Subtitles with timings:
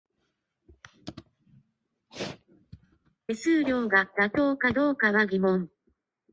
[3.27, 5.69] 手数料が妥当かどうかは疑問